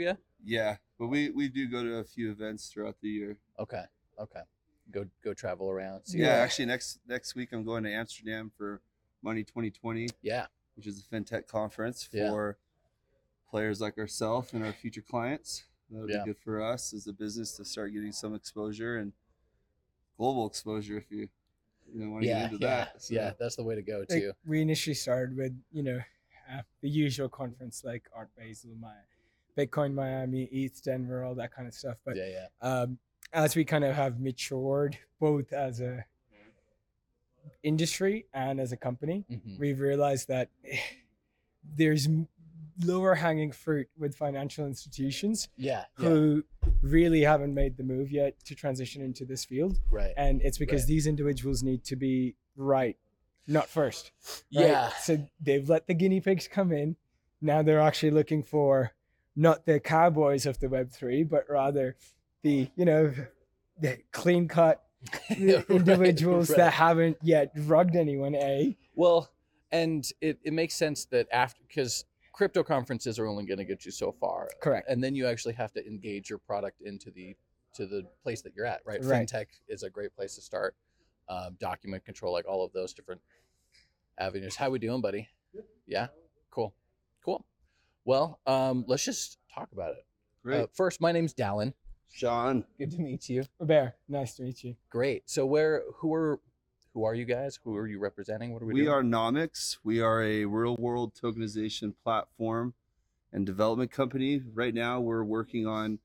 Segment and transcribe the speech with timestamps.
[0.00, 0.16] you?
[0.44, 3.36] Yeah, but we we do go to a few events throughout the year.
[3.58, 3.84] Okay.
[4.18, 4.40] Okay.
[4.90, 6.04] Go go travel around.
[6.06, 8.80] See Yeah, actually next next week I'm going to Amsterdam for
[9.22, 10.46] Money 2020, Yeah.
[10.76, 12.30] which is a fintech conference Yeah.
[12.30, 12.58] for
[13.50, 15.64] players like ourselves and our future clients.
[15.90, 16.18] That would Yeah.
[16.24, 19.12] be good for us as a business to start getting some exposure and
[20.16, 21.28] global exposure if you
[21.92, 22.42] you know want to Yeah.
[22.44, 22.76] get into Yeah.
[22.84, 23.02] that.
[23.02, 23.32] So, Yeah.
[23.38, 24.32] That's the way to go Like, too.
[24.46, 26.00] we initially started with you know
[26.48, 28.96] uh, the usual conference like Art Basel, my
[29.56, 31.96] Bitcoin Miami, ETH Denver, all that kind of stuff.
[32.04, 32.28] But yeah.
[32.28, 32.46] Yeah.
[32.60, 32.98] um,
[33.32, 36.04] as we kind of have matured both as a
[37.62, 39.58] industry and as a company, Mhm.
[39.58, 40.48] we've realized that
[41.76, 42.08] there's
[42.82, 45.84] lower hanging fruit with financial institutions Yeah.
[45.98, 46.08] Yeah.
[46.08, 46.44] who
[46.80, 50.14] really haven't made the move yet to transition into this field Right.
[50.16, 50.88] and it's because Right.
[50.88, 52.96] these individuals need to be right
[53.46, 54.12] not first
[54.54, 54.66] right?
[54.68, 54.88] Yeah.
[54.90, 56.96] so they've let the guinea pigs come in
[57.42, 58.92] now they're actually looking for
[59.40, 61.96] not the cowboys of the web3 but rather
[62.42, 63.12] the you know
[63.80, 64.84] the clean cut
[65.30, 66.58] Right, individuals right.
[66.58, 69.30] that haven't yet rugged anyone a Well,
[69.72, 73.86] and it, it makes sense that after because crypto conferences are only going to get
[73.86, 77.34] you so far, correct and then you actually have to engage your product into the
[77.74, 78.80] to the place that you're at.
[78.84, 79.02] Right.
[79.02, 79.26] Right.
[79.26, 80.74] FinTech is a great place to start.
[81.30, 83.20] Um, document control, like all of those different
[84.18, 84.56] avenues.
[84.56, 85.28] How we doing, buddy?
[85.86, 86.08] Yeah.
[86.50, 86.74] Cool.
[87.24, 87.44] Cool.
[88.04, 90.06] Well, um, let's just talk about it.
[90.42, 90.60] Great.
[90.62, 91.72] Uh, first, my name's Dallin.
[92.12, 93.44] Shaun, Good to meet you.
[93.60, 95.30] bear nice to meet you Great.
[95.30, 96.40] So where who are
[96.92, 97.58] who are you guys?
[97.62, 98.52] Who are you representing?
[98.52, 98.92] What are we, we doing?
[98.92, 99.78] are Nomyx.
[99.84, 102.74] We are a real world tokenization platform
[103.32, 104.42] and development company.
[104.54, 106.00] Right now, we're working on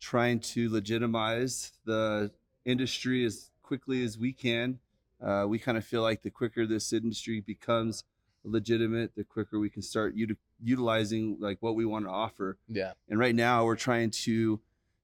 [0.00, 2.32] trying to legitimize the
[2.64, 4.80] industry as quickly as we can.
[5.24, 8.02] Uh, we kind of feel like the quicker this industry becomes
[8.46, 12.58] legitimate, the quicker we can start uti- utilizing like what we want to offer.
[12.68, 12.92] Yeah.
[13.08, 14.60] And right now, we're trying to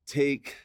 [0.07, 0.57] take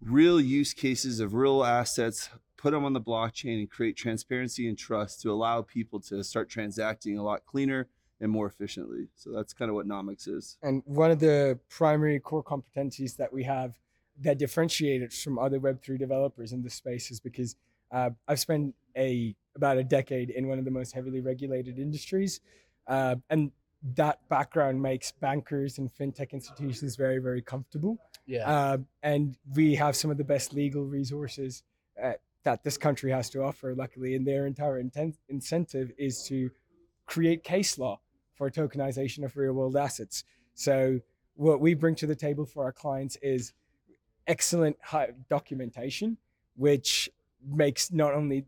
[0.00, 4.76] real use cases of real assets, put them on the blockchain, and create transparency and
[4.76, 7.88] trust to allow people to start transacting a lot cleaner
[8.20, 9.08] and more efficiently.
[9.16, 10.56] So that's kind of what Nomyx is.
[10.62, 13.78] And one of the primary core competencies that we have
[14.20, 17.56] that differentiate us from other Web3 developers in this space is because
[17.90, 22.40] uh, I've spent a about a decade in one of the most heavily regulated industries,
[22.86, 23.50] uh, and
[23.94, 27.98] that background makes bankers and fintech institutions very, very comfortable.
[28.26, 28.48] Yeah.
[28.48, 31.64] Uh, and we have some of the best legal resources
[32.02, 32.12] uh,
[32.44, 36.50] that this country has to offer, luckily, and their entire intent, incentive is to
[37.06, 38.00] create case law
[38.34, 40.24] for tokenization of real world assets.
[40.54, 41.00] So,
[41.34, 43.52] what we bring to the table for our clients is
[44.26, 44.76] excellent
[45.28, 46.18] documentation,
[46.56, 47.10] which
[47.44, 48.44] makes not only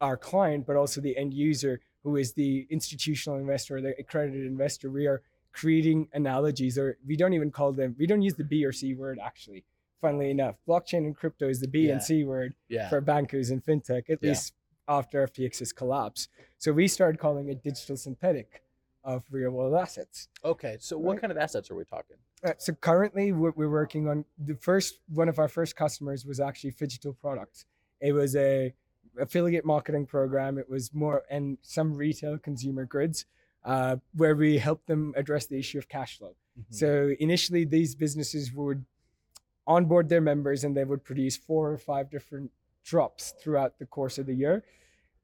[0.00, 4.90] our client, but also the end user, who is the institutional investor, the accredited investor.
[4.90, 5.22] We are
[5.52, 8.94] creating analogies, or we don't even call them, we don't use the B or C
[8.94, 9.64] word actually.
[10.00, 11.92] Funnily enough, blockchain and crypto is the B Yeah.
[11.94, 12.88] and C word yeah.
[12.90, 14.30] for bankers and fintech, at Yeah.
[14.30, 14.52] least
[14.86, 16.28] after FTX's collapse.
[16.58, 18.62] So we started calling it digital synthetic
[19.02, 20.28] of real world assets.
[20.44, 22.16] Okay, so what kind of assets are we talking?
[22.44, 26.38] Uh, so currently what we're working on the first one of our first customers was
[26.38, 27.64] actually Digital Products.
[28.00, 28.74] It was a
[29.18, 30.58] affiliate marketing program.
[30.58, 33.26] It was more and some retail consumer goods
[33.64, 36.34] uh, where we helped them address the issue of cash flow.
[36.58, 36.74] Mm-hmm.
[36.74, 38.84] So initially, these businesses would
[39.66, 42.50] onboard their members and they would produce four or five different
[42.84, 44.64] drops throughout the course of the year.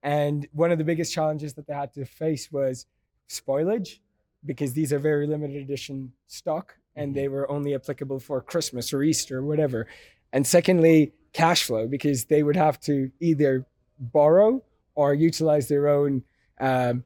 [0.03, 2.87] And one of the biggest challenges that they had to face was
[3.29, 4.01] spoilage,
[4.45, 7.15] because these are very limited edition stock and Mhm.
[7.15, 9.87] they were only applicable for Christmas or Easter or whatever.
[10.33, 13.65] And secondly, cash flow, because they would have to either
[14.03, 14.63] borrow
[14.95, 16.23] or utilize their own
[16.61, 17.05] um,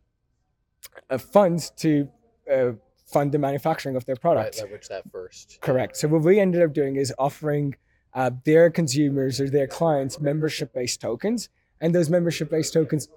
[1.11, 2.09] uh, funds to
[2.53, 2.73] uh,
[3.07, 4.61] fund the manufacturing of their right, products.
[4.61, 5.59] leverage that first.
[5.61, 5.97] Correct.
[5.97, 7.77] So what we ended up doing is offering
[8.15, 11.49] uh, their consumers or their clients membership-based tokens,
[11.81, 13.09] and those membership-based tokens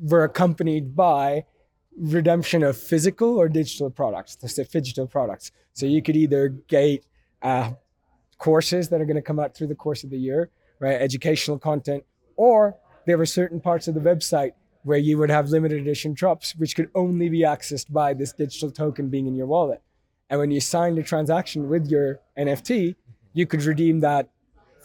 [0.00, 1.44] were accompanied by
[1.96, 5.52] redemption of physical or digital products, the digital products.
[5.72, 7.04] So you could either gate
[7.42, 7.72] uh,
[8.38, 10.50] courses that are going to come out through the course of the year,
[10.80, 11.00] right?
[11.00, 12.04] Educational content,
[12.36, 14.52] or there were certain parts of the website
[14.82, 18.70] where you would have limited edition drops, which could only be accessed by this digital
[18.70, 19.80] token being in your wallet.
[20.28, 22.94] And when you signed a transaction with your NFT,
[23.32, 24.28] you could redeem that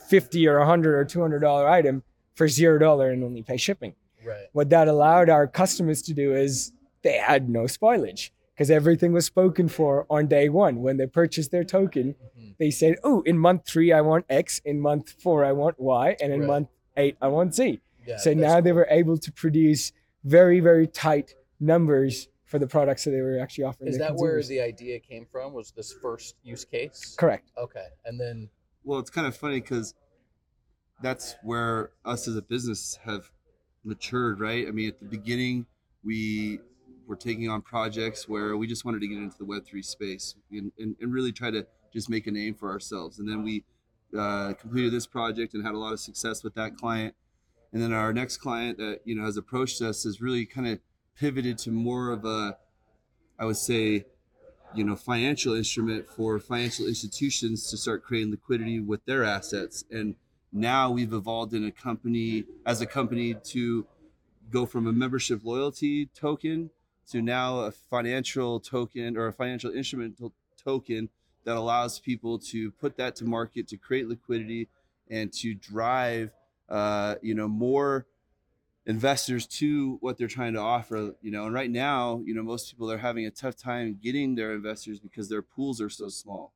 [0.08, 2.04] 50 or 100 or 200 dollar item
[2.36, 3.94] for zero dollar and only pay shipping.
[4.26, 4.48] Right.
[4.54, 6.72] What that allowed our customers to do is
[7.04, 10.82] they had no spoilage because everything was spoken for on day one.
[10.82, 12.56] When they purchased their token, Mhm.
[12.58, 16.18] they said, "Oh, in month three I want X, in month four I want Y,
[16.22, 16.48] and in Right.
[16.48, 17.80] month eight I want Z."
[18.10, 18.18] Yeah.
[18.18, 19.92] so that's now they were able to produce
[20.24, 23.90] very very tight numbers for the products that they were actually offering.
[23.90, 25.54] Is their that where the idea came from?
[25.54, 27.16] Was this first use case?
[27.18, 27.52] correct?
[27.58, 28.50] Okay, and then
[28.84, 29.94] Well, it's kind of funny because
[31.02, 33.30] that's where us as a business have
[33.84, 34.68] matured, right?
[34.68, 35.68] I mean, at the beginning,
[36.04, 36.60] we
[37.08, 40.72] were taking on projects where we just wanted to get into the Web3 space and,
[40.78, 43.20] and, and really try to just make a name for ourselves.
[43.20, 43.64] And then we
[44.18, 47.16] uh, completed this project and had a lot of success with that client.
[47.72, 50.80] And then our next client that you know has approached us has really kind of
[51.18, 52.58] pivoted to more of a,
[53.38, 54.06] I would say,
[54.76, 59.84] you know financial instrument for financial institutions to start creating liquidity with their assets.
[59.92, 60.16] And
[60.52, 63.86] now we've evolved in a company as a company to
[64.50, 66.72] go from a membership loyalty token
[67.12, 70.32] to now a financial token or a financial instrument to-
[70.64, 71.10] token
[71.44, 74.68] that allows people to put that to market to create liquidity
[75.10, 76.32] and to drive
[76.70, 78.06] uh, you know more
[78.86, 82.72] investors to what they're trying to offer you know and right now you know most
[82.72, 86.54] people are having a tough time getting their investors because their pools are so small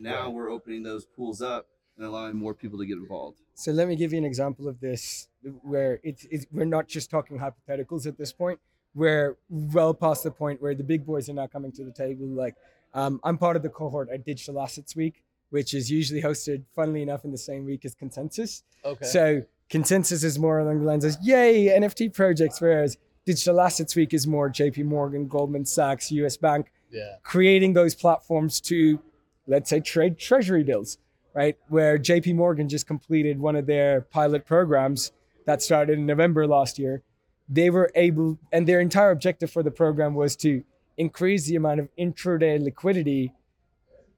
[0.00, 0.32] now Right.
[0.32, 1.66] we're opening those pools up
[1.96, 4.80] and allowing more people to get involved So let me give you an example of
[4.80, 5.28] this,
[5.62, 8.58] where it's, it's we're not just talking hypotheticals at this point.
[8.96, 12.26] We're well past the point where the big boys are now coming to the table.
[12.26, 12.56] Like,
[12.94, 17.02] um, I'm part of the cohort at Digital Assets Week, which is usually hosted, funnily
[17.02, 18.64] enough, in the same week as Consensus.
[18.84, 19.42] okay, So
[19.74, 24.24] Consensus is more along the lines of yay NFT projects, whereas Digital Assets Week is
[24.24, 24.84] more J.P.
[24.84, 26.36] Morgan, Goldman Sachs, U.S.
[26.36, 29.00] Bank, yeah, creating those platforms to,
[29.48, 30.98] let's say, trade treasury bills,
[31.34, 31.58] right?
[31.66, 35.10] Where JP Morgan just completed one of their pilot programs
[35.44, 37.02] that started in November last year.
[37.48, 40.62] They were able, and their entire objective for the program was to
[40.98, 43.32] increase the amount of intraday liquidity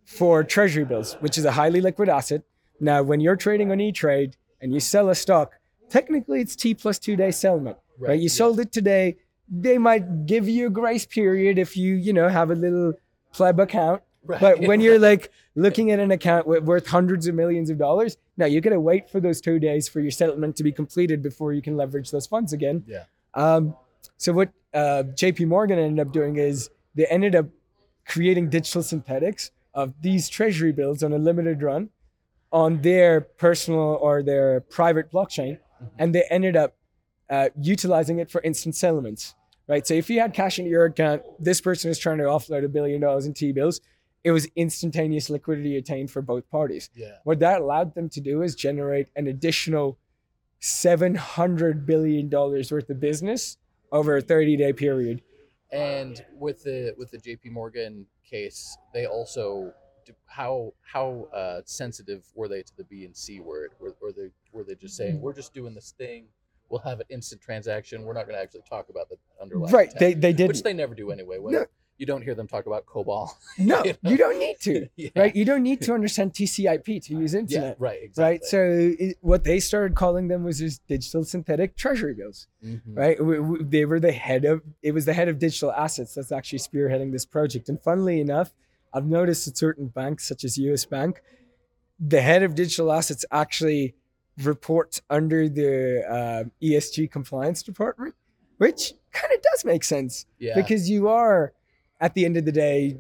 [0.05, 2.43] for treasury bills, which is a highly liquid asset.
[2.79, 5.53] Now, when you're trading on E-Trade and you sell a stock,
[5.89, 8.15] technically it's T plus two day settlement, right?
[8.15, 8.29] You yeah.
[8.29, 9.17] sold it today.
[9.49, 12.95] They might give you a grace period if you, you know, have a little
[13.33, 14.03] pleb account.
[14.25, 14.41] right.
[14.41, 18.47] But when you're like looking at an account worth hundreds of millions of dollars, now
[18.47, 21.63] you're gonna wait for those two days for your settlement to be completed before you
[21.63, 22.85] can leverage those funds again.
[22.87, 23.05] Yeah.
[23.35, 23.77] Um,
[24.17, 25.45] so what uh, J.P.
[25.45, 27.47] Morgan ended up doing is they ended up
[28.07, 31.91] creating digital synthetics of these treasury bills on a limited run
[32.53, 35.59] on their personal or their private blockchain,
[35.99, 36.77] and they ended up
[37.29, 39.35] uh, utilizing it for instant settlements.
[39.69, 39.85] Right.
[39.87, 42.69] So if you had cash in your account, this person is trying to offload a
[42.69, 43.81] billion dollars in T bills.
[44.23, 46.89] It was instantaneous liquidity attained for both parties.
[46.95, 49.99] yeah, What that allowed them to do is generate an additional
[50.61, 53.57] $700 billion worth of business
[53.93, 55.23] over a 30 day period.
[55.73, 57.51] and with the with the J.P.
[57.51, 59.73] Morgan case, they also
[60.27, 63.73] how how uh, sensitive were they to the B and C word?
[63.81, 66.27] Were, were they were they just saying we're just doing this thing?
[66.69, 68.03] We'll have an instant transaction.
[68.03, 69.89] We're not going to actually talk about the underlying Right.
[69.91, 70.49] tech," They, they did.
[70.49, 71.39] which they never do anyway.
[71.39, 71.67] When No.
[71.97, 74.11] you don't hear them talk about COBOL, no, you know?
[74.11, 74.89] you don't need to.
[74.97, 75.11] yeah.
[75.15, 75.37] Right.
[75.37, 78.25] You don't need to understand TCP to use internet, Yeah, right, exactly.
[78.33, 78.45] Right.
[78.45, 82.49] So it, what they started calling them was just digital synthetic treasury bills.
[82.65, 82.81] Mhm.
[82.97, 83.17] right?
[83.19, 86.33] W- w- They were the head of it was the head of digital assets that's
[86.33, 87.69] actually spearheading this project.
[87.69, 88.53] And funnily enough,
[88.97, 91.21] I've noticed at certain banks such as US Bank,
[92.01, 93.95] the head of digital assets actually
[94.43, 98.15] reports under the uh, ESG compliance department,
[98.57, 100.25] which kind of does make sense.
[100.39, 101.53] Yeah, because you are
[102.01, 102.97] at the end of the day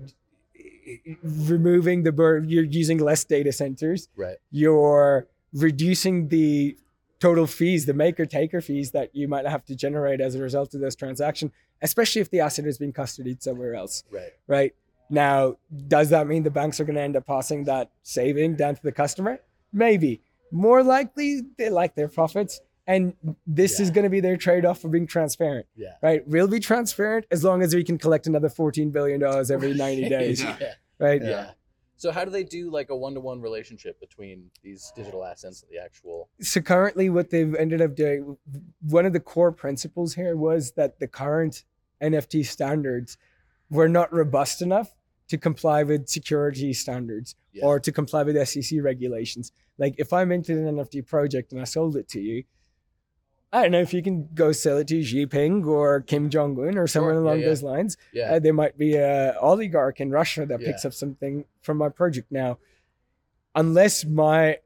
[1.22, 4.08] removing the bur- you're using less data centers.
[4.16, 6.76] Right, you're reducing the
[7.20, 10.74] total fees, the maker taker fees that you might have to generate as a result
[10.74, 14.32] of this transaction, especially if the asset has been custodied somewhere else, right.
[14.46, 14.74] right?
[15.08, 15.56] Now,
[15.88, 18.82] does that mean the banks are going to end up passing that saving down to
[18.82, 19.38] the customer?
[19.72, 20.22] Maybe.
[20.50, 22.60] More likely, they like their profits.
[22.88, 23.14] And
[23.46, 25.94] this is going to be their trade off for being transparent, Yeah.
[26.02, 26.26] right?
[26.26, 30.42] We'll be transparent as long as we can collect another $14 billion every 90 days,
[30.42, 30.74] yeah.
[31.00, 31.20] right?
[31.22, 31.50] yeah.
[31.96, 35.82] So how do they do like a one-to-one relationship between these digital assets and the
[35.82, 36.28] actual?
[36.40, 38.36] so currently what they've ended up doing
[38.82, 41.64] one of the core principles here was that the current
[42.02, 43.16] nft standards
[43.70, 44.94] were not robust enough
[45.28, 47.64] to comply with security standards Yeah.
[47.66, 51.64] or to comply with sec regulations like if i'm into an nft project and i
[51.64, 52.44] sold it to you
[53.52, 56.58] I don't know if you can go sell it to Xi Jinping or Kim Jong
[56.58, 57.46] Un or someone Sure, along yeah.
[57.46, 57.96] those lines.
[58.12, 58.32] Yeah.
[58.34, 62.30] Uh, there might be a oligarch in Russia that picks up something from my project
[62.32, 62.58] now.
[63.54, 64.58] Unless my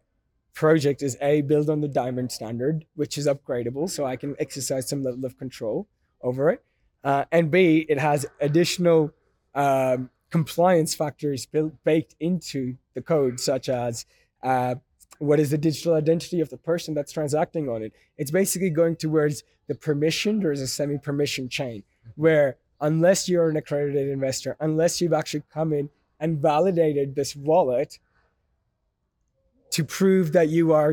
[0.54, 4.88] project is a built on the diamond standard, which is upgradable, so I can exercise
[4.88, 5.86] some level of control
[6.22, 6.64] over it,
[7.04, 9.12] uh, and b it has additional
[9.54, 14.06] um, compliance factors built baked into the code, such as
[14.42, 14.76] uh,
[15.18, 17.92] what is the digital identity of the person that's transacting on it.
[18.16, 21.82] It's basically going towards the permissioned or is a semi permission chain,
[22.14, 27.98] where unless you're an accredited investor, unless you've actually come in and validated this wallet
[29.70, 30.92] to prove that you are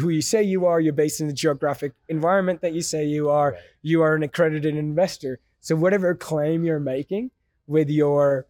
[0.00, 3.28] who you say you are, you're based in the geographic environment that you say you
[3.28, 3.60] are, Right.
[3.82, 5.40] you are an accredited investor.
[5.60, 7.30] So whatever claim you're making
[7.66, 8.46] with your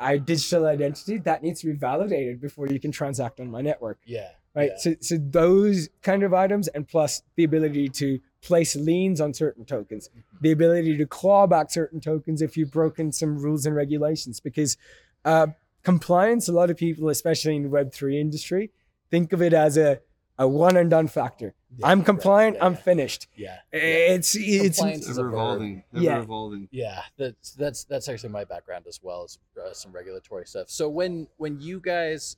[0.00, 3.98] uh, digital identity, that needs to be validated before you can transact on my network
[4.04, 4.28] Yeah.
[4.54, 4.70] right?
[4.72, 4.78] Yeah.
[4.78, 9.64] So, so those kind of items, and plus the ability to place liens on certain
[9.64, 10.08] tokens,
[10.40, 14.38] the ability to claw back certain tokens if you've broken some rules and regulations.
[14.38, 14.76] Because
[15.24, 15.48] uh,
[15.82, 18.70] compliance, a lot of people, especially in the Web three industry,
[19.10, 20.00] think of it as a
[20.38, 21.54] a one and done factor.
[21.76, 22.06] Yeah, I'm right.
[22.06, 22.56] compliant.
[22.56, 22.78] Yeah, I'm yeah.
[22.78, 23.26] finished.
[23.36, 23.56] Yeah.
[23.72, 25.82] It's it's Compliance is Ever evolving.
[25.92, 26.22] Ever Yeah.
[26.22, 26.68] evolving.
[26.70, 30.70] Yeah, that's that's that's actually my background as well as uh, some regulatory stuff.
[30.70, 32.36] So when when you guys,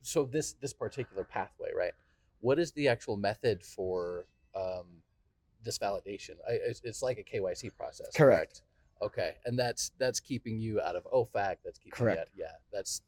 [0.00, 1.92] so this this particular pathway, right?
[2.40, 4.26] What is the actual method for
[4.56, 4.86] um,
[5.62, 6.32] this validation?
[6.48, 8.08] I, it's, it's like a KYC process.
[8.16, 8.62] Correct.
[9.00, 11.56] Okay, and that's that's keeping you out of OFAC.
[11.64, 12.30] That's keeping Correct.
[12.34, 13.02] You out, yeah, that's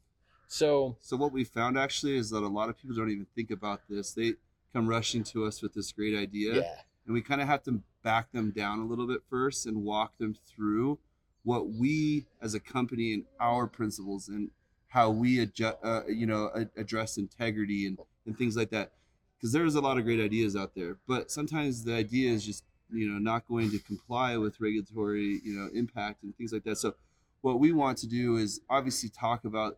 [0.47, 0.97] so.
[1.01, 3.81] So what we found actually is that a lot of people don't even think about
[3.89, 4.13] this.
[4.13, 4.33] They
[4.73, 6.75] come rushing to us with this great idea, Yeah,
[7.05, 10.17] and we kind of have to back them down a little bit first and walk
[10.17, 10.99] them through
[11.43, 14.49] what we as a company and our principles and
[14.87, 18.91] how we adjust, uh, you know, address integrity and, and things like that.
[19.37, 22.63] Because there's a lot of great ideas out there, but sometimes the idea is just
[22.91, 26.77] you know not going to comply with regulatory you know impact and things like that.
[26.77, 26.95] So
[27.41, 29.77] what we want to do is obviously talk about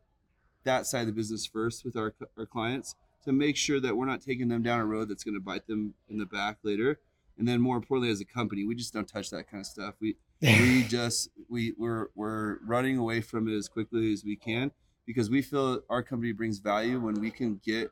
[0.67, 2.95] that side of the business first with our, our clients
[3.25, 5.67] to make sure that we're not taking them down a road that's going to bite
[5.67, 6.99] them in the back later.
[7.37, 9.95] And then more importantly as a company we just don't touch that kind of stuff.
[9.99, 14.71] We we just we we're we're running away from it as quickly as we can
[15.05, 17.91] because we feel our company brings value when we can get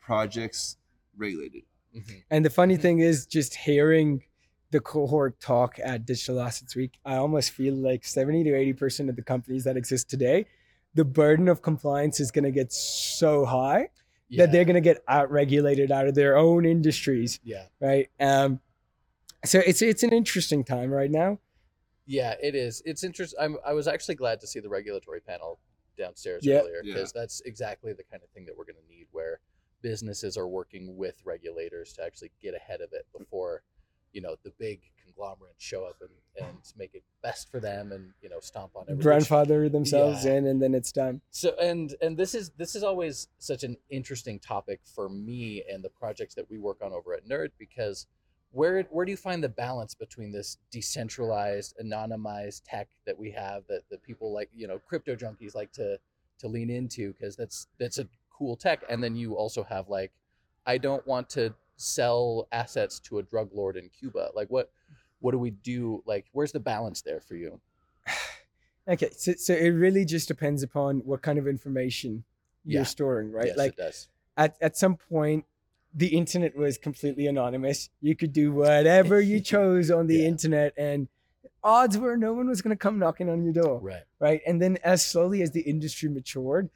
[0.00, 0.76] projects
[1.16, 1.62] regulated.
[1.96, 4.24] Mhm, And the funny thing is, just hearing
[4.70, 9.16] the cohort talk at Digital Assets Week, I almost feel like 70 to 80% of
[9.16, 10.46] the companies that exist today,
[10.94, 13.88] the burden of compliance is going to get so high
[14.28, 18.08] yeah, that they're going to get out regulated out of their own industries, yeah, right?
[18.20, 18.60] Um,
[19.44, 21.38] so it's it's an interesting time right now.
[22.06, 22.34] yeah.
[22.42, 22.82] It is.
[22.84, 23.38] It's interesting.
[23.40, 23.56] I'm.
[23.64, 25.60] I was actually glad to see the regulatory panel
[25.96, 26.58] downstairs Yeah.
[26.60, 26.94] earlier Yeah.
[26.94, 29.40] because that's exactly the kind of thing that we're going to need where
[29.82, 33.62] businesses are working with regulators to actually get ahead of it before
[34.12, 34.80] you know the big
[35.18, 36.10] conglomerates show up and,
[36.46, 40.34] and make it best for them and you know stomp on everything Grandfather themselves Yeah.
[40.34, 41.20] in, and then it's done.
[41.30, 45.82] so and and this is this is always such an interesting topic for me and
[45.82, 48.06] the projects that we work on over at nerd because
[48.52, 53.64] where where do you find the balance between this decentralized anonymized tech that we have
[53.68, 55.98] that that people like you know crypto junkies like to
[56.38, 60.12] to lean into because that's that's a cool tech and then you also have like
[60.66, 64.70] i don't want to sell assets to a drug lord in cuba like what
[65.20, 67.60] what do we do like where's the balance there for you?
[68.86, 72.24] Okay, so, so it really just depends upon what kind of information
[72.64, 73.46] you're storing, right?
[73.48, 74.08] yes like it does.
[74.36, 75.44] at, at some point
[75.94, 77.90] the internet was completely anonymous.
[78.00, 80.28] You could do whatever you chose on the Yeah.
[80.28, 81.08] internet and
[81.64, 84.02] odds were no one was going to come knocking on your door right.
[84.20, 84.40] right?
[84.46, 86.70] And then as slowly as the industry matured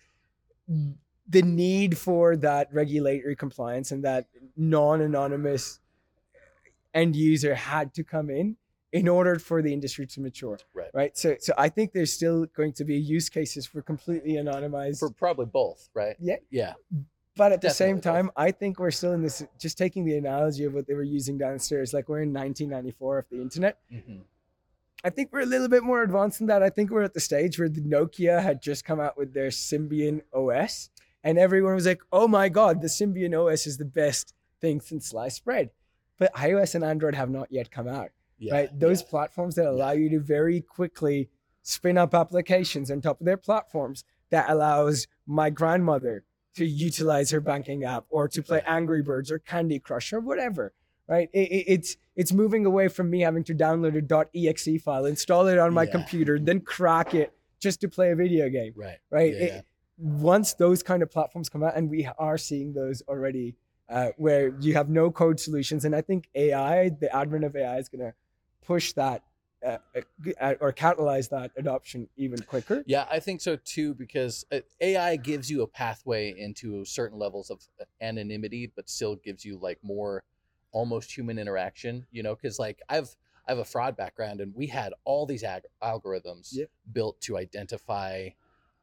[1.29, 5.79] the need for that regulatory compliance and that non-anonymous
[6.95, 8.57] end user had to come in
[8.93, 10.91] in order for the industry to mature Right.
[10.93, 14.99] right so so i think there's still going to be use cases for completely anonymized
[14.99, 16.75] for probably both right yeah yeah
[17.35, 18.19] but at the same Definitely.
[18.25, 19.43] time, I think we're still in this.
[19.59, 23.25] Just taking the analogy of what they were using downstairs, like we're in 1994 of
[23.31, 23.79] the internet.
[23.91, 24.21] Mhm.
[25.03, 26.63] I think we're a little bit more advanced than that.
[26.63, 29.49] I think we're at the stage where the Nokia had just come out with their
[29.49, 30.91] Symbian OS,
[31.25, 35.07] and everyone was like, "Oh my god, the Symbian OS is the best thing since
[35.07, 35.71] sliced bread."
[36.19, 38.79] But iOS and Android have not yet come out, yeah right?
[38.79, 39.09] Those yeah.
[39.09, 41.29] platforms that allow you to very quickly
[41.63, 47.41] spin up applications on top of their platforms that allows my grandmother to utilize her
[47.41, 50.73] banking app or to play Angry Birds or Candy Crush or whatever.
[51.09, 51.29] Right?
[51.33, 55.47] It, it- it's it's moving away from me having to download a .exe file, install
[55.49, 55.91] it on my Yeah.
[55.93, 58.75] computer, then crack it just to play a video game.
[58.77, 59.33] right Right?
[59.35, 59.65] It-.
[59.99, 63.55] Once those kind of platforms come out, and we are seeing those already,
[63.93, 67.79] uh, where you have no code solutions, and I think AI, the advent of AI,
[67.79, 68.15] is going to
[68.65, 69.23] push that
[69.65, 69.79] uh,
[70.41, 72.83] uh, or catalyze that adoption even quicker.
[72.87, 77.51] Yeah, I think so too because uh, AI gives you a pathway into certain levels
[77.51, 77.61] of
[78.01, 80.25] anonymity, but still gives you like more
[80.73, 82.07] almost human interaction.
[82.11, 83.15] You know, because like I've
[83.47, 86.65] I have a fraud background, and we had all these ag- algorithms Yeah.
[86.93, 88.31] built to identify,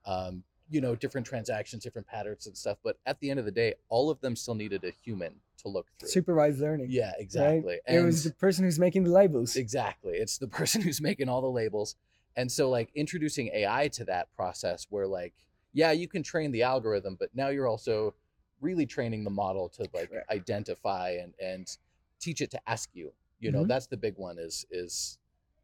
[0.05, 2.77] um, you know, different transactions, different patterns and stuff.
[2.83, 5.67] But at the end of the day, all of them still needed a human to
[5.67, 6.09] look through.
[6.09, 6.87] Supervised learning.
[6.89, 7.15] yeah, right?
[7.19, 7.79] exactly.
[7.87, 9.55] It was the person who's making the labels.
[9.55, 10.13] Exactly.
[10.13, 11.95] It's the person who's making all the labels.
[12.35, 15.33] And so like introducing AI to that process where like,
[15.73, 18.13] yeah, you can train the algorithm, but now you're also
[18.61, 20.29] really training the model to like Correct.
[20.31, 21.77] identify and and
[22.19, 23.13] teach it to ask you.
[23.39, 23.67] You know, Mhm.
[23.69, 25.17] that's the big one is is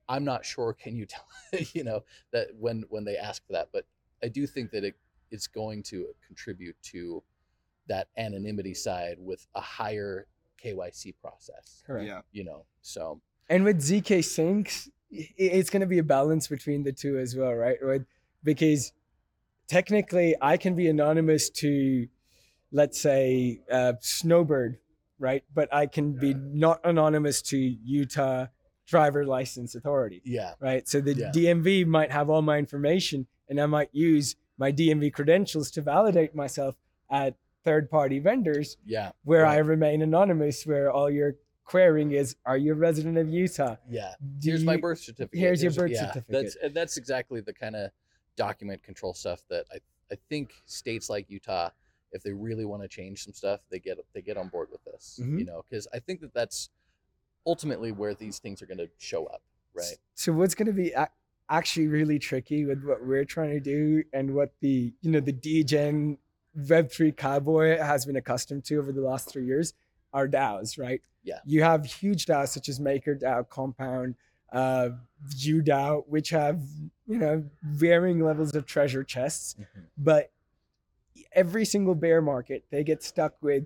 [0.07, 1.25] I'm not sure can you tell
[1.73, 3.85] you know that when when they ask for that, but
[4.23, 4.95] I do think that it
[5.31, 7.21] it's going to contribute to
[7.87, 10.27] that anonymity side with a higher
[10.63, 11.83] KYC process.
[11.85, 12.07] Correct.
[12.07, 12.21] Yeah.
[12.31, 16.91] You know, so And with ZK Syncs, it's going to be a balance between the
[16.91, 17.77] two as well, right?
[17.81, 18.05] With-
[18.43, 18.91] Because
[19.67, 22.07] technically, I can be anonymous to,
[22.71, 24.77] let's say, uh, Snowbird,
[25.19, 25.43] right?
[25.53, 28.47] But I can be not anonymous to Utah
[28.87, 30.87] Driver License Authority, yeah, right?
[30.87, 31.31] So the Yeah.
[31.33, 36.33] DMV might have all my information, and I might use my DMV credentials to validate
[36.35, 36.75] myself
[37.09, 41.35] at third-party vendors yeah, where I remain anonymous, where all you're
[41.65, 43.75] querying is, are you a resident of Utah?
[43.89, 44.13] yeah.
[44.39, 45.39] Do Here's my birth certificate.
[45.39, 46.25] here's your birth yeah, certificate.
[46.29, 47.91] That's and that's exactly the kind of
[48.35, 49.77] document control stuff that I
[50.11, 51.69] I think states like Utah,
[52.11, 54.83] if they really want to change some stuff, they get they get on board with
[54.85, 55.15] this.
[55.19, 55.45] You Mhm.
[55.47, 56.69] know, because I think that that's
[57.47, 59.41] ultimately where these things are going to show up,
[59.73, 59.97] right?
[60.13, 60.93] So what's going to be
[61.49, 65.33] actually really tricky with what we're trying to do and what the you know the
[65.33, 66.17] DGen
[66.57, 69.73] Web3 cowboy has been accustomed to over the last three years
[70.13, 71.01] are DAOs, right?
[71.23, 71.39] Yeah.
[71.45, 74.15] You have huge DAOs such as MakerDAO, Compound,
[74.53, 74.89] uh,
[75.37, 76.61] UDAO, which have
[77.07, 79.55] you know varying levels of treasure chests,
[79.97, 80.31] but
[81.33, 83.65] every single bear market they get stuck with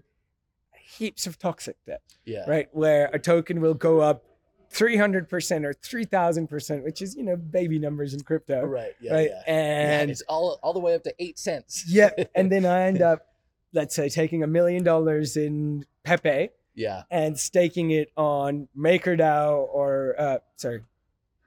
[0.74, 2.68] heaps of toxic debt Yeah, right?
[2.72, 4.24] Where a token will go up
[4.74, 8.64] 300% or 3000%, which is, you know, baby numbers in crypto.
[8.66, 9.30] right, yeah, right.
[9.30, 9.44] yeah.
[9.48, 11.86] Yeah, And it's all all the way up to eight cents.
[11.88, 12.10] yeah.
[12.36, 13.26] And then I end up,
[13.74, 20.16] let's say, taking a million dollars in Pepe yeah, and staking it on MakerDAO or,
[20.18, 20.84] uh, sorry,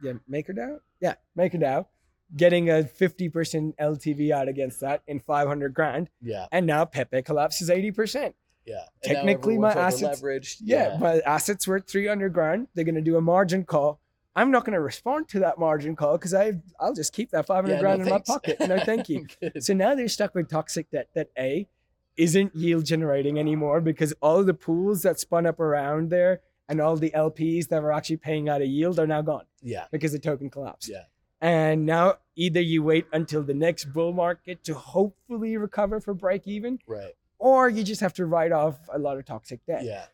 [0.03, 0.81] yeah, MakerDAO?
[1.01, 1.87] Yeah, MakerDAO,
[2.37, 6.11] getting a 50% LTV out against that in 500 grand.
[6.21, 8.35] yeah, And now Pepe collapses 80%.
[8.67, 8.85] Yeah.
[9.03, 10.59] Technically, my assets- leveraged.
[10.63, 12.69] Yeah, my assets worth 300 grand.
[12.75, 14.01] They're going to do a margin call.
[14.35, 17.47] I'm not going to respond to that margin call because I I'll just keep that
[17.47, 18.29] 500 Yeah, grand no in thanks.
[18.29, 18.57] my pocket.
[18.61, 19.27] No, thank you.
[19.61, 21.69] So now they're stuck with toxic debt that A
[22.17, 26.97] isn't yield generating anymore because all the pools that spun up around there and all
[26.97, 30.19] the LPs that were actually paying out a yield are now gone yeah, because the
[30.19, 30.89] token collapsed.
[30.91, 31.05] yeah,
[31.41, 36.47] And now either you wait until the next bull market to hopefully recover for break
[36.47, 37.13] even, right.
[37.49, 39.85] Or you just have to write off a lot of toxic debt.
[39.85, 40.05] Yeah,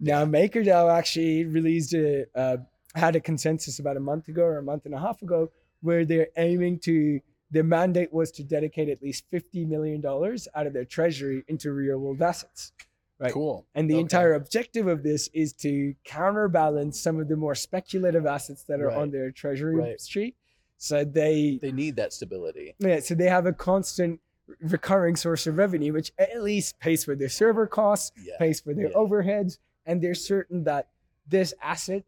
[0.00, 2.56] Now, MakerDAO actually released a uh,
[2.94, 5.50] had a consensus about a month ago or a month and a half ago
[5.86, 7.20] where they're aiming to.
[7.54, 11.70] Their mandate was to dedicate at least fifty million dollars out of their treasury into
[11.72, 12.72] real world assets,
[13.20, 13.30] right?
[13.36, 13.66] cool.
[13.74, 14.00] And the Okay.
[14.08, 18.90] entire objective of this is to counterbalance some of the more speculative assets that are
[19.00, 20.00] on their treasury Right.
[20.00, 20.34] street.
[20.78, 22.68] So they They need that stability.
[22.78, 24.20] yeah, so they have a constant
[24.60, 28.74] recurring source of revenue, which at least pays for their server costs, Yeah, pays for
[28.74, 28.94] their Yeah.
[28.96, 30.88] overheads, and they're certain that
[31.26, 32.04] this asset,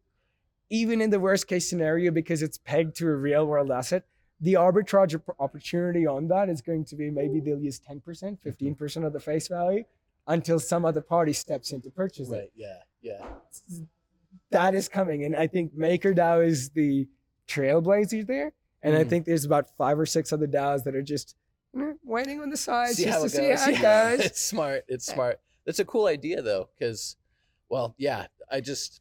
[0.70, 4.04] even in the worst case scenario, because it's pegged to a real world asset,
[4.40, 8.48] the arbitrage opportunity on that is going to be maybe they'll use 10%, Mm-hmm.
[8.74, 9.84] 15% of the face value
[10.26, 12.50] until some other party steps in to purchase it.
[12.56, 13.24] Yeah, yeah.
[14.50, 15.24] That is coming.
[15.24, 17.08] And I think MakerDAO is the
[17.48, 18.52] trailblazer there.
[18.82, 19.08] And I Mhm.
[19.08, 21.36] think there's about five or six other DAOs that are just
[22.04, 24.26] waiting on the sides see just to see how it Yeah, goes.
[24.26, 24.84] It's smart.
[24.88, 25.40] It's smart.
[25.66, 27.16] That's a cool idea though, because,
[27.68, 29.00] well, yeah, I just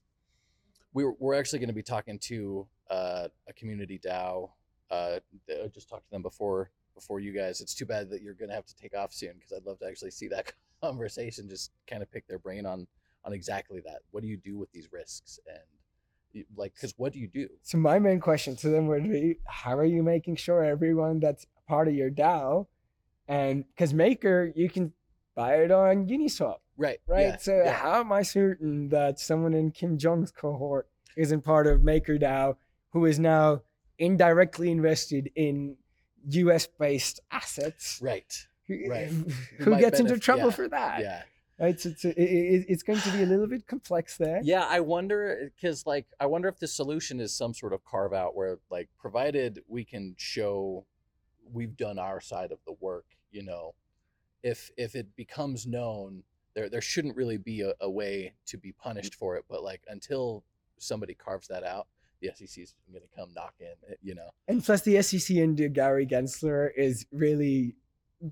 [0.93, 4.49] we we're, we're actually going to be talking to uh, a community DAO.
[4.91, 7.62] Uh, I just talked to them before before you guys.
[7.62, 9.79] It's too bad that you're going to have to take off soon because I'd love
[9.79, 11.49] to actually see that conversation.
[11.49, 12.88] Just kind of pick their brain on
[13.25, 13.99] on exactly that.
[14.12, 15.57] What do you do with these risks and
[16.56, 17.48] like because what do you do?
[17.62, 21.46] So my main question to them would be, how are you making sure everyone that's
[21.67, 22.67] part of your DAO,
[23.28, 24.93] and because Maker you can
[25.36, 27.00] buy it on Uniswap, Right.
[27.08, 27.22] right?
[27.22, 27.74] yeah, so yeah.
[27.74, 32.56] how am I certain that someone in Kim Jong's cohort isn't part of MakerDAO
[32.91, 33.62] who is now
[33.98, 35.78] indirectly invested in
[36.30, 36.67] U.S.
[36.67, 38.00] based assets?
[38.02, 38.48] right.
[38.67, 39.10] Who, Right.
[39.60, 41.00] who might gets into trouble yeah, for that?
[41.02, 41.24] Yeah.
[41.71, 44.41] So it's, it, it, it's going to be a little bit complex there.
[44.43, 48.13] Yeah, I wonder because like I wonder if the solution is some sort of carve
[48.13, 50.86] out where like provided we can show
[51.52, 53.76] we've done our side of the work, you know,
[54.43, 56.23] if if it becomes known,
[56.54, 59.45] there there shouldn't really be a, a way to be punished for it.
[59.49, 60.43] But like until
[60.78, 61.88] somebody carves that out,
[62.21, 64.30] the SEC is going to come knock in, eh, you know.
[64.47, 67.76] And plus, the SEC under Gary Gensler is really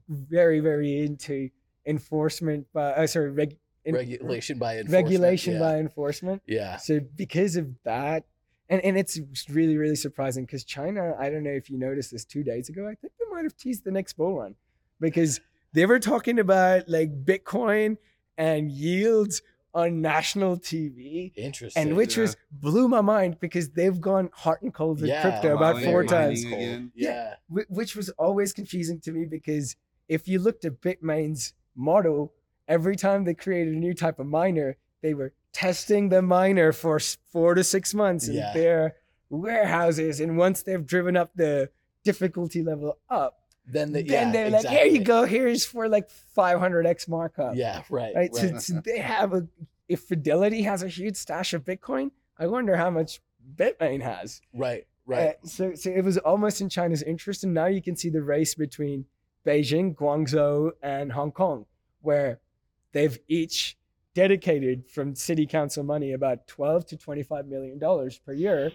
[0.10, 1.50] very, very into
[1.86, 5.04] enforcement by, uh, sorry, reg, in- Regulation by enforcement.
[5.04, 5.60] regulation yeah.
[5.60, 6.41] by enforcement.
[6.46, 8.26] yeah, So because of that,
[8.70, 11.13] and and it's really really surprising because China.
[11.20, 12.84] I don't know if you noticed this two days ago.
[12.88, 14.56] I think they might have teased the next bull run
[15.02, 15.41] because
[15.74, 17.98] they were talking about like Bitcoin
[18.38, 19.41] and yields
[19.74, 21.82] on national TV, Interesting.
[21.82, 22.22] and which yeah.
[22.24, 26.06] was blew my mind because they've gone hot and cold with Yeah, crypto about four
[26.06, 26.44] times.
[26.46, 26.91] again.
[26.96, 27.36] Yeah.
[27.50, 29.76] Which was always confusing to me because
[30.08, 32.34] if you looked at Bitmain's model,
[32.68, 37.00] every time they created a new type of miner, they were testing the miner for
[37.32, 38.54] four to six months in Yeah.
[38.54, 38.96] their
[39.30, 40.20] warehouses.
[40.20, 41.70] And once they've driven up the
[42.04, 46.10] difficulty level up, Then, the, then yeah, they're like, here you go, here's for like
[46.38, 47.56] 500x markup.
[47.56, 48.14] Yeah, right.
[48.16, 48.30] Right.
[48.34, 48.36] right.
[48.36, 49.48] So, so they have a,
[49.88, 53.22] if Fidelity has a huge stash of Bitcoin, I wonder how much
[53.56, 54.42] Bitmain has.
[54.54, 54.86] right.
[55.08, 55.30] Right.
[55.30, 58.22] Uh, so, so it was almost in China's interest, and now you can see the
[58.22, 59.06] race between
[59.45, 61.65] Beijing, Guangzhou, and Hong Kong,
[62.01, 62.39] where
[62.91, 63.77] they've each
[64.13, 68.71] dedicated from city council money about 12 to 25 million dollars per year,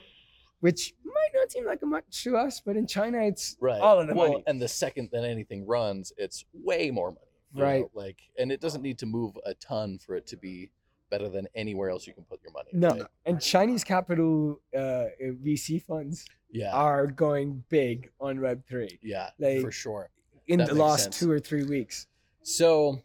[0.60, 3.80] which might not seem like a much to us, but in China it's right.
[3.80, 4.44] all of the well, money.
[4.46, 7.20] and the second that anything runs, it's way more money.
[7.54, 7.80] Right.
[7.82, 10.70] know, Like, and it doesn't need to move a ton for it to be
[11.10, 12.70] better than anywhere else you can put your money.
[12.72, 13.02] No, right?
[13.26, 15.04] and Chinese capital uh,
[15.44, 16.72] VC funds Yeah.
[16.72, 19.30] are going big on Web three yeah.
[19.38, 20.10] like- for sure.
[20.46, 21.18] In the last sense.
[21.18, 22.06] two or three weeks.
[22.42, 23.02] So,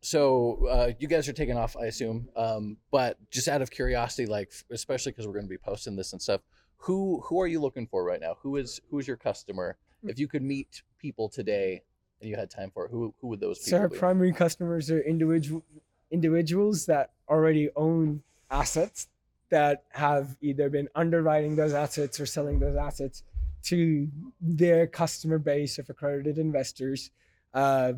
[0.00, 2.28] so uh, you guys are taking off, I assume.
[2.36, 6.12] Um, but just out of curiosity, like especially because we're going to be posting this
[6.12, 6.42] and stuff,
[6.76, 8.36] who who are you looking for right now?
[8.42, 9.76] Who is who is your customer?
[10.02, 11.82] If you could meet people today
[12.20, 13.70] and you had time for it, who who would those people?
[13.70, 13.98] So our be?
[13.98, 15.62] primary customers are individual
[16.10, 19.08] individuals that already own assets
[19.50, 23.22] that have either been underwriting those assets or selling those assets
[23.64, 24.08] to
[24.40, 27.10] their customer base of accredited investors.
[27.52, 27.92] Uh,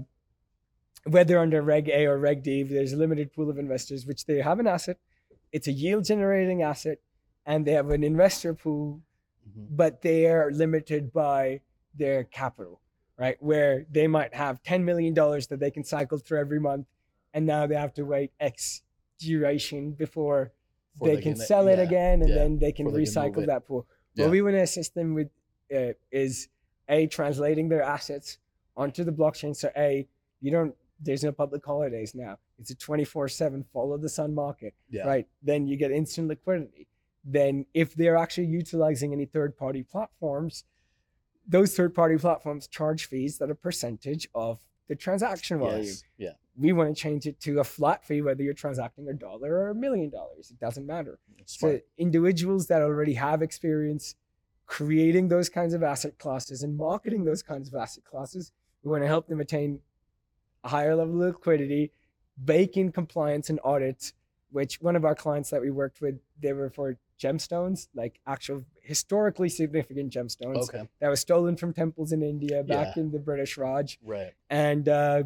[1.05, 4.40] whether under Reg A or Reg D, there's a limited pool of investors which they
[4.40, 4.98] have an asset.
[5.51, 6.98] It's a yield generating asset,
[7.44, 9.01] and they have an investor pool
[9.48, 9.66] Mhm.
[9.77, 11.61] but they are limited by
[11.94, 12.81] their capital,
[13.16, 13.37] right?
[13.42, 16.87] Where they might have $10 million that they can cycle through every month,
[17.35, 18.83] and now they have to wait X
[19.18, 20.53] duration before
[20.92, 22.98] Before they, they can can- sell it yeah, again, and yeah, then they can before
[23.01, 23.87] they can recycle that pool.
[24.14, 24.27] Yeah.
[24.27, 25.31] What we want to assist them with
[25.74, 26.48] uh, is
[26.88, 28.38] A, translating their assets
[28.76, 29.54] onto the blockchain.
[29.54, 30.06] So, A,
[30.40, 32.38] you don't, there's no public holidays now.
[32.58, 35.06] It's a 24 7 follow the sun market Yeah.
[35.06, 35.26] right?
[35.42, 36.87] Then you get instant liquidity.
[37.24, 40.64] Then, if they're actually utilizing any third party platforms,
[41.46, 44.58] those third party platforms charge fees that are percentage of
[44.88, 45.82] the transaction volume.
[45.85, 46.04] Yes.
[46.18, 46.32] Yeah.
[46.56, 49.70] We want to change it to a flat fee, whether you're transacting a dollar or
[49.70, 50.50] a million dollars.
[50.50, 51.18] It doesn't matter.
[51.46, 51.76] Smart.
[51.76, 54.16] So, individuals that already have experience
[54.66, 59.03] creating those kinds of asset classes and marketing those kinds of asset classes, we want
[59.03, 59.81] to help them attain
[60.64, 61.90] a higher level of liquidity,
[62.44, 64.12] bake in compliance and audits,
[64.51, 68.64] which one of our clients that we worked with, they were for gemstones, like actual
[68.83, 70.88] historically significant gemstones Okay.
[71.01, 73.03] that was stolen from temples in India back Yeah.
[73.03, 73.98] in the British Raj.
[74.03, 74.33] Right.
[74.51, 75.25] And uh,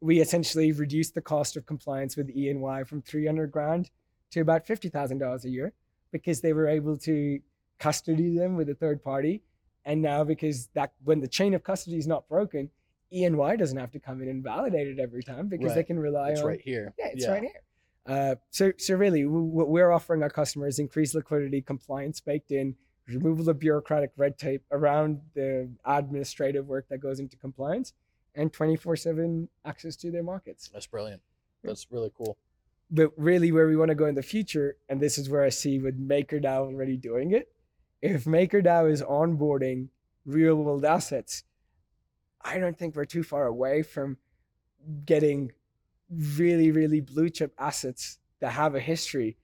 [0.00, 3.90] we essentially reduced the cost of compliance with E&Y from 300 grand
[4.30, 5.72] to about $50,000 a year
[6.12, 7.40] because they were able to
[7.78, 9.42] custody them with a third party.
[9.84, 12.70] And now because that when the chain of custody is not broken,
[13.12, 16.26] E&Y doesn't have to come in and validate it every time because they can rely
[16.28, 16.94] on It's on right here.
[16.98, 17.60] yeah, it's right here.
[18.06, 22.74] Uh, so, so really, what we're offering our customers increased liquidity, compliance baked in,
[23.06, 27.92] removal of bureaucratic red tape around the administrative work that goes into compliance,
[28.34, 30.68] and 24/7 access to their markets.
[30.72, 31.22] That's brilliant.
[31.62, 32.36] That's really cool.
[32.90, 35.48] But really, where we want to go in the future, and this is where I
[35.48, 37.50] see with MakerDAO already doing it.
[38.02, 39.88] If MakerDAO is onboarding
[40.26, 41.44] real world assets,
[42.42, 44.18] I don't think we're too far away from
[45.06, 45.52] getting
[46.10, 49.36] really, really blue chip assets that have a history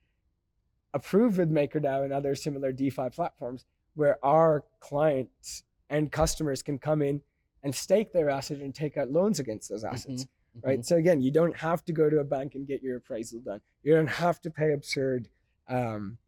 [0.92, 7.00] approved with MakerDAO and other similar DeFi platforms where our clients and customers can come
[7.00, 7.22] in
[7.62, 10.26] and stake their asset and take out loans against those assets
[10.62, 10.84] right?
[10.84, 13.60] So again, you don't have to go to a bank and get your appraisal done.
[13.82, 15.28] You don't have to pay absurd
[15.68, 16.18] um,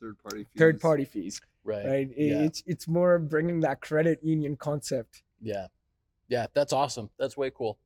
[0.00, 0.44] Third party.
[0.44, 0.58] fees.
[0.58, 1.84] third party fees, Right.
[1.86, 2.10] right?
[2.16, 2.42] It- Yeah.
[2.42, 5.22] It's it's more bringing that credit union concept.
[5.40, 5.66] Yeah.
[6.28, 6.46] Yeah.
[6.54, 7.10] That's awesome.
[7.18, 7.78] That's way cool.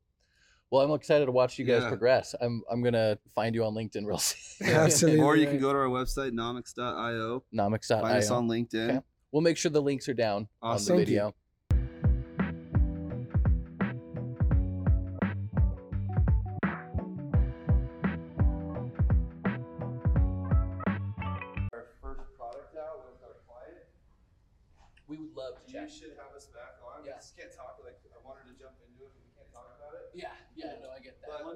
[0.70, 1.88] Well, I'm excited to watch you guys Yeah.
[1.88, 2.34] progress.
[2.40, 4.68] I'm I'm gonna find you on LinkedIn real soon.
[4.70, 5.20] Absolutely.
[5.20, 7.44] Or you can go to our website, nomyx.io.
[7.54, 8.00] Nomyx.io.
[8.00, 8.88] Find us on LinkedIn.
[8.90, 9.00] Okay.
[9.32, 10.94] We'll make sure the links are down Awesome.
[10.94, 11.14] on the Thank you.
[11.16, 11.34] video.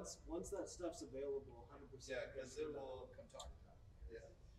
[0.06, 2.22] Once once that stuff's available, hundred percent.
[2.22, 3.10] Yeah, because it will.